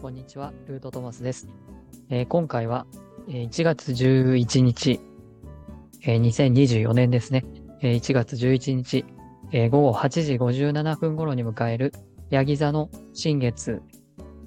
[0.00, 1.46] こんにちは、ルートトマスです。
[2.08, 2.86] えー今回は、
[3.28, 4.98] えー1月11日、
[6.02, 7.44] えー2024年ですね。
[7.82, 9.04] えー1月11日、
[9.52, 11.92] えー午後8時57分頃に迎える、
[12.30, 13.82] ヤギ座の新月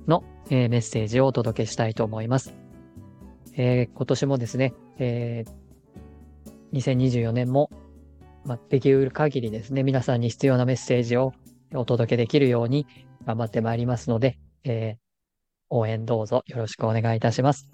[0.08, 2.56] の、えーメッセージをお届けしたいと思います。
[3.56, 5.52] えー今年もですね、えー
[6.74, 7.70] 2024年も、
[8.48, 11.34] まあ、できる限りですね、皆さんに必要なメッセージを
[11.76, 12.88] お届けできるように
[13.26, 15.08] 頑張ってまいりますので、えー
[15.70, 17.70] 応援どうぞよろしくお願いいたします。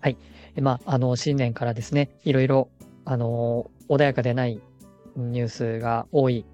[0.00, 0.16] はい。
[0.60, 2.70] まあ、あの、新年からですね、いろいろ、
[3.04, 4.60] あの、穏やかでない
[5.16, 6.46] ニュースが多い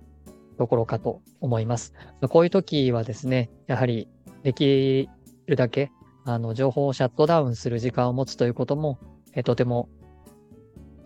[0.59, 1.95] ところかと思います。
[2.29, 4.09] こういう時はですね、やはり
[4.43, 5.09] でき
[5.47, 5.93] るだけ、
[6.25, 8.99] あの、情報をシャットダウンする時間を持つということも、
[9.33, 9.89] えとても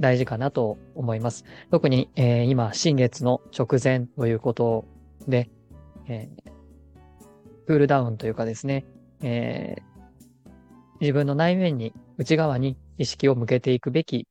[0.01, 1.45] 大事かなと思います。
[1.71, 4.87] 特に、えー今、新月の直前ということ
[5.29, 5.51] で、
[6.09, 6.51] えー
[7.67, 8.85] クールダウンというかですね、
[9.23, 9.91] えー
[11.01, 14.27] 自分の内面に、内側に意識を向けていくべき、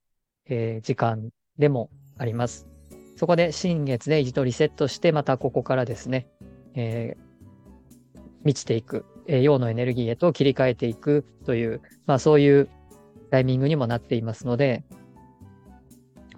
[0.46, 2.68] え時間でもあります。
[3.16, 6.28] そこで新月で一度リセットして、またここからですね、
[6.76, 7.18] え
[8.44, 12.70] 満ちていく、え陽のエネルギーへと切り替えていくという、まあそういう
[13.32, 14.84] タイミングにもなっていますので、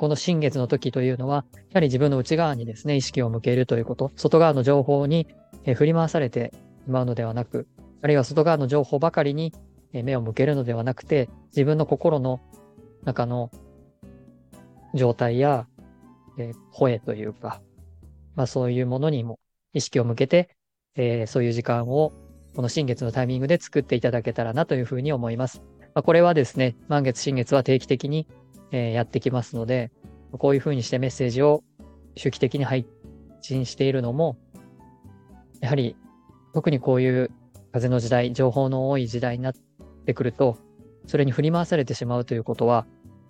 [0.02, 5.28] この新月の時というのは、やはり自分の内側にですね、意識を向けるということ、外側の情報に
[5.76, 6.52] 振り回されて
[6.86, 7.68] しまうのではなく、
[8.02, 9.54] あるいは外側の情報ばかりに
[9.94, 12.42] 目を向けるのではなくて、自分の心の
[13.04, 13.52] 中の
[14.96, 15.68] 状態や、
[16.40, 17.62] えー声というか、
[18.36, 19.38] まあそういうものにも
[19.72, 20.50] 意識を向けて、
[20.96, 22.12] えーそういう時間を
[22.56, 25.62] この新月のタイミングで作っていただけたらなというふうに思います。
[25.94, 28.28] まあ、これはですね、満月、新月は定期的に、
[28.72, 29.92] えやってきますので、
[30.38, 31.64] こういうふうにしてメッセージを
[32.16, 32.86] 周期的に配
[33.42, 34.38] 信しているのも、
[35.60, 35.96] やはり
[36.54, 37.32] 特にこういう
[37.72, 39.54] 風の時代、情報の多い時代になっ
[40.06, 40.58] てくると、
[41.08, 42.86] それに振り回されてしまうということは、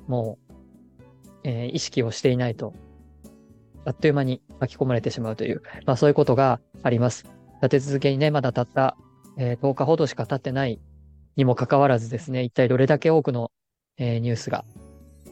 [0.08, 0.54] もう、
[1.44, 2.74] えー意識をしていないと、
[3.86, 7.26] あっという間に巻き込まれてしまうという、まあそういうことがあります。
[7.56, 8.98] 立て続けにね、まだたった、
[9.38, 10.80] えー10日ほどしか経ってない
[11.36, 13.52] にもかかわらずですね、一体どれだけ多くの、
[13.98, 14.66] えーニュースが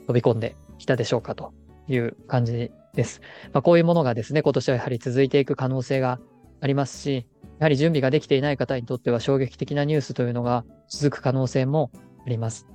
[0.09, 1.53] 飛び込んできたでしょうかと
[1.87, 3.21] いう感じです。
[3.53, 6.19] まあこういうものがですね、今年はやはり続いていく可能性が
[6.61, 7.27] ありますし、
[7.59, 11.91] やはり準備ができていない方にとっては衝撃的なニュースというのが続く可能性も
[12.25, 12.65] あります。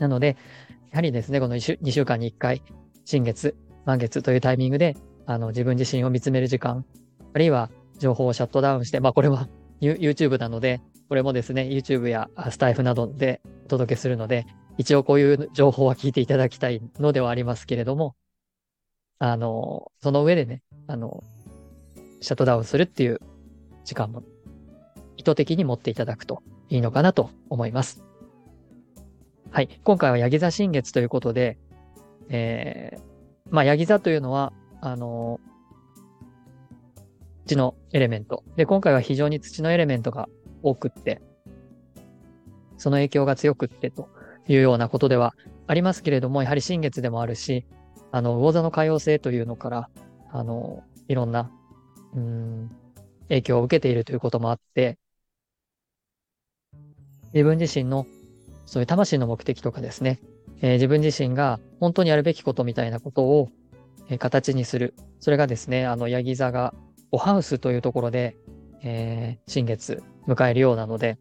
[0.00, 0.36] なので、
[0.90, 2.64] やはりですね、この2週 ,2 週間に1回、
[3.04, 3.54] 新月、
[3.86, 4.96] 満月というタイミングで、
[5.26, 6.84] あの、自分自身を見つめる時間、
[7.34, 9.48] あるいは情報をシャットダウンして、まあこれは
[9.80, 14.44] YouTube なので、これもですね、YouTube やスタイフなどでお届けするので、
[14.80, 18.16] 一応こういう情報は聞いていただきたいのではありますけれども、
[19.18, 21.22] あの、その上でね、あの、
[22.22, 23.20] シャットダウンするっていう
[23.84, 24.22] 時間も
[25.18, 28.02] 意図的に持っていただくといいのかなと思います。
[29.50, 29.68] はい。
[29.84, 31.58] 今回はヤギ座新月ということで、
[32.30, 33.00] えー、
[33.50, 35.40] まあ、ヤギ座というのは、あの、
[37.44, 38.44] 土のエレメント。
[38.56, 40.30] で、今回は非常に土のエレメントが
[40.62, 41.20] 多くって、
[42.78, 44.08] その影響が強くってと
[44.52, 45.34] いうようなことでは
[45.66, 47.66] ありますけれども、やはり新月でもあるし、
[48.10, 49.90] あの、魚座の可用性というのから、
[50.32, 51.50] あの、いろんな、
[52.14, 52.70] うん、
[53.28, 54.98] 影響を受けているということもあって、
[57.32, 58.06] 自分自身の
[58.66, 60.20] そういう魂の目的とかですね、
[60.62, 63.48] えー自分自身が本当にやるべきことみたいなことを、
[64.08, 64.94] えー形にする。
[65.20, 66.74] それがですね、あの、ヤギ座が、
[67.12, 68.36] おハウスというところで、
[68.82, 71.18] えー新月迎えるようなので、やっ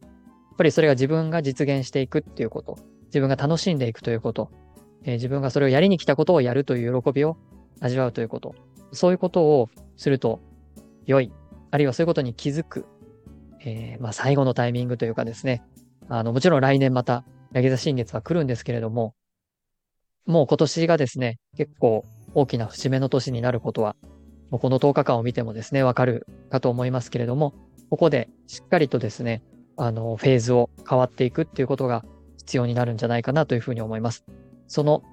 [0.57, 2.77] ぱりそれが自分が実現していくっていうこと、
[3.09, 4.49] 自分が楽しんでいくということ、
[5.03, 7.37] えー自分がそれをやりに来たことをやるという喜びを
[7.79, 8.55] 味わうということ、
[8.91, 10.39] そういうことをすると
[11.05, 11.31] 良い、
[11.71, 12.85] あるいはそういうことに気づく、
[13.61, 15.63] えーまあ最後のタイミングというかですね、
[16.07, 19.13] あの、もちろん来年また、ヤギ座新月は来るんですけれども、
[20.25, 23.95] もう今年がですね、結構大きな節目の年になることは、
[24.49, 27.53] もうこの10日間を見てもですね、わかるかと思いますけれども、
[27.89, 29.43] ここでしっかりとですね、
[29.77, 32.03] あの、フェーズを変わっていくっていうことが
[32.49, 34.25] 必要になるんじゃないかなというふうに思います。
[34.67, 35.03] その、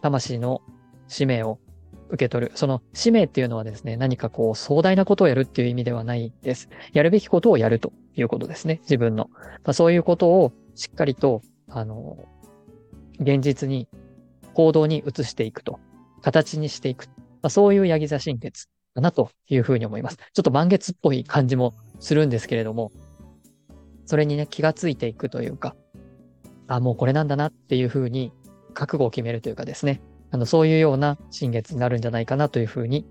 [0.00, 0.62] 魂の
[1.08, 1.58] 使命を
[2.08, 2.52] 受け取る。
[2.54, 6.68] その使命っていうのはですね、何かこう壮大なことをやるっていう意味ではないです。
[6.92, 8.78] やるべきことをやるということですね。
[8.82, 9.28] 自分の。
[9.64, 12.16] まあ、そういうことをしっかりと、あの、
[13.18, 13.88] 現実に、
[14.52, 15.80] 行動に移していくと。
[16.22, 17.06] 形にしていく。
[17.42, 20.16] まあ、そういうヤギ座新月だなというふうに思います。
[20.16, 22.92] ちょっと満月っぽい感じもするんですけれども、
[24.06, 25.74] それにね、気がついていくというか、
[26.66, 28.32] あ、もうこれなんだなっていうふうに
[28.74, 30.00] 覚悟を決めるというかですね、
[30.30, 33.06] あの、そういうような新月になるんじゃないかなというふうに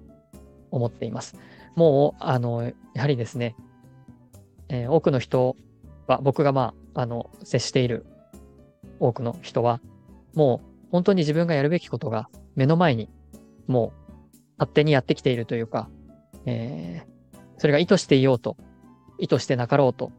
[0.71, 1.37] 思っています。
[1.75, 2.63] もう、あの、
[2.93, 3.55] やはりですね、
[4.69, 5.55] えー、多くの人
[6.07, 8.05] は、僕がまあ、あの、接している
[8.99, 9.79] 多くの人は、
[10.33, 13.09] もう本当に自分がやるべきことが目の前に
[13.67, 14.13] もう
[14.57, 15.89] 勝手にやってきているというか、
[16.45, 18.57] えー、それが意図していようと、
[19.19, 20.11] 意図してなかろうと、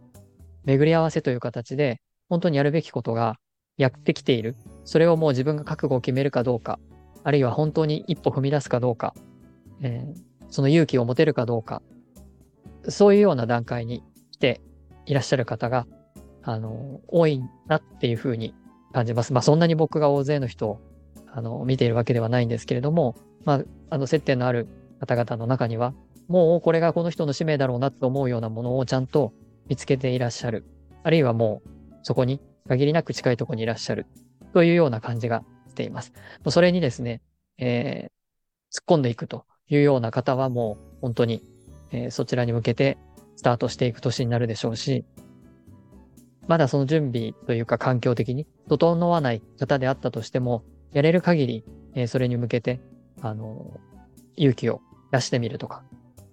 [0.64, 3.36] 巡り合わせという形で、本当にやるべきことが
[3.76, 4.56] やってきている。
[4.84, 6.78] それをもう自分が覚悟を決めるかどうか、
[7.22, 9.14] あるいは本当に一歩踏み出すかどうか、
[9.80, 11.82] えー、その勇気を持てるかどうか、
[12.88, 14.60] そういうような段階に来て
[15.06, 15.86] いらっしゃる方が、
[16.42, 18.54] あの、多いなっていうふうに
[18.92, 19.32] 感じます。
[19.32, 20.80] まあ、そんなに僕が大勢の人を、
[21.32, 23.60] あの、見ているわけではないんですけれども、まあ、
[23.90, 24.68] あの、接点のある
[25.00, 25.94] 方々の中には、
[26.28, 29.32] もうこれがこの人の使命だろうなと思うようなものをちゃんと
[29.68, 30.64] 見つけていらっしゃる。
[31.02, 31.68] あるいはもう
[32.04, 34.06] そこに限りなく近いところにいらっしゃる。
[34.52, 36.12] というような感じがしています。
[36.48, 37.20] それにですね、
[37.58, 41.42] えー、突っ込んでいくというような方はもう本当に、
[41.90, 42.96] えー、そちらに向けて
[43.34, 45.04] スタートしていく年になるでしょうし、
[46.46, 50.62] まだその準備というか環境的に整わない方であったとしても、
[50.92, 51.64] やれる限り、
[51.94, 52.80] えー、それに向けて、
[53.22, 53.80] あの、
[54.36, 54.80] 勇気を
[55.10, 55.82] 出してみるとか、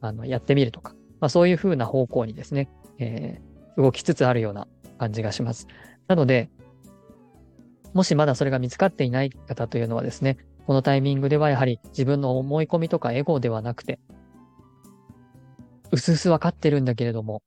[0.01, 2.69] あの、やってみるとか、まあそういうふうな方向にですね、
[3.00, 4.68] えー、動きつつあるような
[5.01, 5.68] 感じがします。
[6.07, 6.50] なので、
[7.94, 10.38] もしまだそれが見つかっていない方というのはですね、
[10.68, 14.00] このタイミングではやはり自分の思い込みとかエゴではなくて、
[15.92, 17.42] うすうすわかってるんだけれども、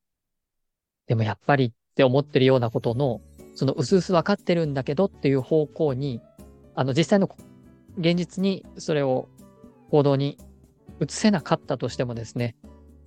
[1.06, 3.20] でもやっぱりって思ってるようなことの、
[3.54, 6.20] そのうすうすわかってるんだけどっていう方向に、
[6.74, 7.30] あの実際の
[7.98, 9.28] 現実にそれを
[9.92, 10.38] 行動に
[11.00, 12.56] 移せなかったとしてもですね、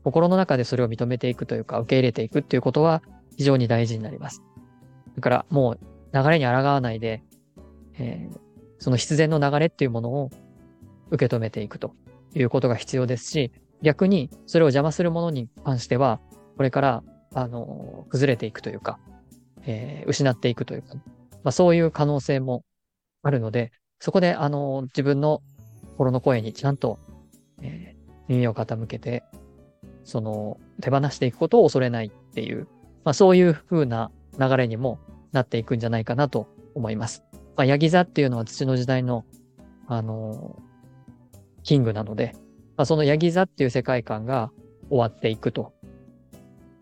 [0.06, 3.04] 心の中でそれを認めていくというか、受け入れていくっていうことは
[3.36, 4.42] 非常に大事になります。
[5.16, 5.80] だからもう
[6.14, 7.24] 流れに抗わないで、
[7.98, 8.38] えー、
[8.80, 10.30] その必然の流れっていうものを
[11.10, 11.96] 受け止めていくと
[12.36, 13.52] いうことが必要ですし、
[13.82, 16.20] 逆にそれを邪魔するものに関しては、
[16.56, 17.04] これから、
[17.34, 19.00] あの、崩れていくというか、
[19.64, 20.96] えー、失っていくというか、
[21.44, 22.64] まあそういう可能性も
[23.22, 25.42] あるので、そこで、あの、自分の
[25.92, 27.00] 心の声にちゃんと
[27.62, 29.24] えー、耳を傾けて、
[30.04, 32.68] その手放していくことを恐れないっていう、
[33.08, 35.00] まあそういう風な流れにも
[35.32, 37.24] なっていくんじゃないかなと思います。
[37.56, 39.24] まあ、ヤギ座っていうのは土の時代の、
[39.88, 42.34] あのー、キングなので、
[42.76, 44.52] まあ、そのヤギ座っていう世界観が
[44.90, 45.72] 終わっていくと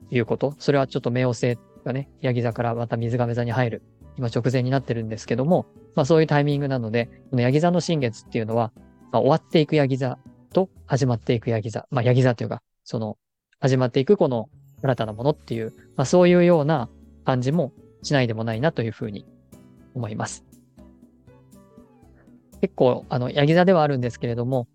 [0.10, 0.56] いうこと。
[0.58, 3.84] それはちょっと冥王星がね、ヤギ座からまた水亀座に入る、
[4.18, 8.72] 今直前になってるんですけども、まあそういうタイミングなので、このヤギ座の新月っていうのは、
[9.12, 10.18] まあ、終わっていくヤギ座
[10.54, 11.86] と始まっていくヤギ座。
[11.92, 13.16] まあ、ヤギ座というか、その、
[13.60, 14.50] 始まっていくこの
[14.86, 16.90] 新たなものっていう、まあ、そういうような
[17.26, 17.74] 感じも
[18.04, 19.26] しないでもないなというふうに
[19.96, 20.46] 思います。
[22.62, 24.68] 結構、あの、ヤギ座ではあるんですけれども、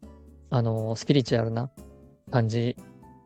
[0.50, 1.70] あの、スピリチュアルな
[2.32, 2.76] 感じ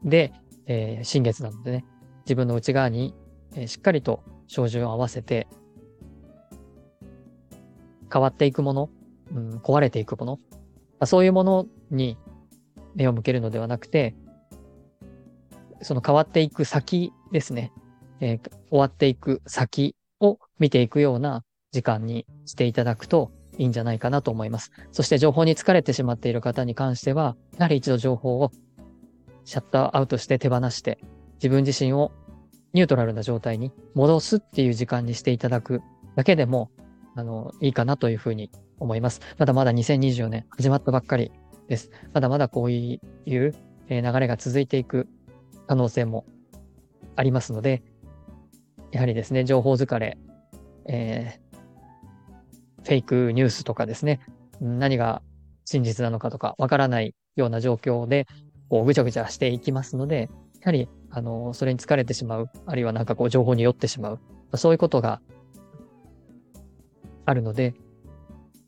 [0.05, 0.33] で、
[0.67, 1.87] えー、新月なのでね、
[2.27, 3.15] 自分の内側に、
[3.55, 5.49] えー、しっかりと照準を合わせて、
[8.13, 8.91] 変わっていくもの、
[9.35, 10.59] うん、壊れていくもの、ま
[11.01, 12.19] あ、そういうものに
[12.95, 14.15] 目を向けるのではなくて、
[15.83, 17.73] その変わっていく先ですね、
[18.21, 24.73] えー、終わっていく先を見ていくような時間にしていただくといいんじゃないかなと思います。
[24.93, 28.51] そして情報に疲れてしまっている方に関しては、やはり一度情報を
[29.45, 30.99] シャッターアウトして手放して、
[31.37, 32.13] 自分自身を
[32.73, 35.83] ニュートラルな状態に戻すっていう時間にしていただく
[36.17, 36.71] だけでも、
[37.15, 39.21] あの、いいかなというふうに思います。
[39.39, 41.31] まだまだ2024年始まったばっかり
[41.69, 41.91] です。
[42.13, 43.53] まだまだこういう流
[43.89, 45.09] れが続いていく
[45.67, 46.25] 可能性も
[47.17, 47.83] ありますので、
[48.93, 50.19] やはりですね、情報疲れ、
[50.87, 54.21] えー、フェイクニュースとかですね、
[54.61, 55.23] 何が
[55.65, 58.27] 真実なのかとかわからないような状況で、
[58.69, 60.29] こうぐちゃぐちゃしていきますので、
[60.61, 64.21] やはり、あの、それに疲れてしまう、あるいはなんかこう情報に酔ってしまう、
[64.57, 65.21] そういうことが
[67.25, 67.75] あるので、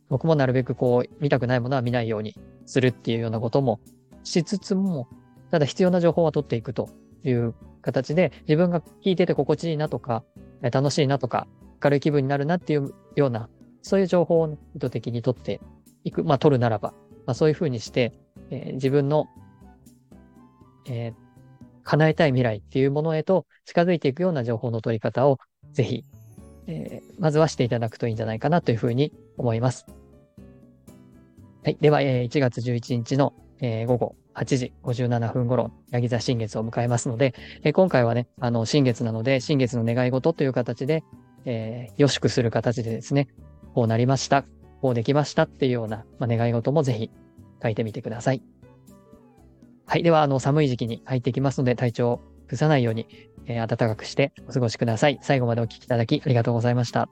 [0.09, 3.81] 僕もなるべくこう見たくないものは見ないようにするっていうようなことも
[4.27, 5.09] しつつも、
[5.51, 6.91] ただ必要な情報は取っていくと
[7.25, 10.25] いう形で、自分が聞いてて心地いいなとか、
[10.61, 11.47] 楽しいなとか、
[11.83, 13.49] 明るい気分になるなっていうような、
[13.83, 15.61] そういう情報を意図的に取って
[16.05, 16.25] いく。
[16.25, 16.95] まあ、取るならば、
[17.27, 18.13] まあ、そういうふうにして、
[18.51, 19.27] えー、自分の、
[20.87, 21.15] えー、
[21.85, 25.39] 叶えたい未来っていうものへと近づいていくような情報の取り方を、
[25.73, 26.05] ぜひ、
[26.67, 29.87] えー、まずはしていただくといいんじゃないかなというふうに思います。
[31.67, 31.79] はい。
[31.81, 41.03] では、えー、1月11日の、えー、午後8時57分頃、ヤギ座新月を迎えますので、えー、今回はね、あの、新月なので、新月の願い事という形で、
[41.45, 43.27] えー、よしくする形でですね、
[43.75, 44.45] こうなりました。
[44.81, 47.11] こうできましたっていうような、まあ、願い事もぜひ
[47.61, 48.45] 書いてみてください。
[49.87, 50.05] はい。
[50.05, 53.09] では、あの、寒い時期に入っていきますので、体調を崩さないように、
[53.47, 55.19] えー、暖かくしてお過ごしください。
[55.21, 57.09] 最後までお聴きいただきありがとうございました。